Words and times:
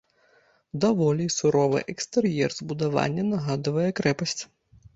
Даволі 0.85 1.27
суровы 1.35 1.83
экстэр'ер 1.93 2.49
збудавання 2.59 3.29
нагадвае 3.31 3.87
крэпасць. 4.01 4.39